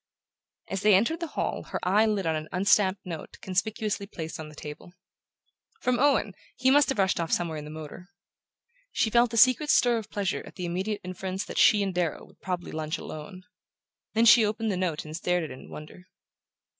As 0.67 0.81
they 0.81 0.95
entered 0.95 1.19
the 1.19 1.27
hall 1.37 1.61
her 1.65 1.79
eye 1.87 2.07
lit 2.07 2.25
on 2.25 2.35
an 2.35 2.47
unstamped 2.51 3.05
note 3.05 3.37
conspicuously 3.39 4.07
placed 4.07 4.39
on 4.39 4.49
the 4.49 4.55
table. 4.55 4.93
"From 5.81 5.99
Owen! 5.99 6.33
He 6.55 6.71
must 6.71 6.89
have 6.89 6.97
rushed 6.97 7.19
off 7.19 7.31
somewhere 7.31 7.59
in 7.59 7.65
the 7.65 7.69
motor." 7.69 8.09
She 8.91 9.11
felt 9.11 9.31
a 9.31 9.37
secret 9.37 9.69
stir 9.69 9.99
of 9.99 10.09
pleasure 10.09 10.41
at 10.47 10.55
the 10.55 10.65
immediate 10.65 11.01
inference 11.03 11.45
that 11.45 11.59
she 11.59 11.83
and 11.83 11.93
Darrow 11.93 12.25
would 12.25 12.41
probably 12.41 12.71
lunch 12.71 12.97
alone. 12.97 13.43
Then 14.15 14.25
she 14.25 14.43
opened 14.43 14.71
the 14.71 14.75
note 14.75 15.05
and 15.05 15.15
stared 15.15 15.43
at 15.43 15.51
it 15.51 15.53
in 15.53 15.69
wonder. 15.69 16.05